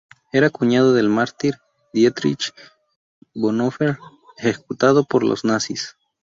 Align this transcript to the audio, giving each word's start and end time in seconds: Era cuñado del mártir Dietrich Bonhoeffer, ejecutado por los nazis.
Era 0.31 0.49
cuñado 0.49 0.93
del 0.93 1.09
mártir 1.09 1.59
Dietrich 1.93 2.55
Bonhoeffer, 3.35 3.99
ejecutado 4.37 5.03
por 5.05 5.21
los 5.23 5.45
nazis. 5.45 5.95